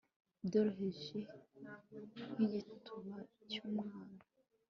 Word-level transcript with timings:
byoroheje 0.45 1.19
nk'igituba 2.33 3.17
cy'umwana 3.51 4.21